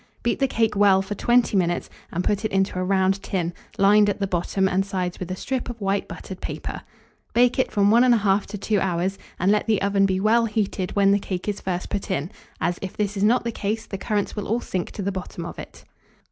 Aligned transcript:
Beat 0.23 0.39
the 0.39 0.47
cake 0.47 0.75
well 0.75 1.03
for 1.03 1.13
20 1.13 1.55
minutes, 1.55 1.87
and 2.11 2.23
put 2.23 2.43
it 2.43 2.51
into 2.51 2.79
a 2.79 2.83
round 2.83 3.21
tin, 3.21 3.53
lined 3.77 4.09
at 4.09 4.19
the 4.19 4.25
bottom 4.25 4.67
and 4.67 4.83
sides 4.83 5.19
with 5.19 5.29
a 5.29 5.35
strip 5.35 5.69
of 5.69 5.79
white 5.79 6.07
buttered 6.07 6.41
paper. 6.41 6.81
Bake 7.35 7.59
it 7.59 7.71
from 7.71 7.91
1 7.91 8.01
1/2 8.01 8.47
to 8.47 8.57
2 8.57 8.79
hours, 8.79 9.19
and 9.39 9.51
let 9.51 9.67
the 9.67 9.79
oven 9.83 10.07
be 10.07 10.19
well 10.19 10.45
heated 10.47 10.95
when 10.95 11.11
the 11.11 11.19
cake 11.19 11.47
is 11.47 11.61
first 11.61 11.89
put 11.91 12.09
in, 12.09 12.31
as, 12.59 12.79
if 12.81 12.97
this 12.97 13.15
is 13.15 13.23
not 13.23 13.43
the 13.43 13.51
case, 13.51 13.85
the 13.85 13.95
currants 13.99 14.35
will 14.35 14.47
all 14.47 14.59
sink 14.59 14.89
to 14.89 15.03
the 15.03 15.11
bottom 15.11 15.45
of 15.45 15.59
it. 15.59 15.85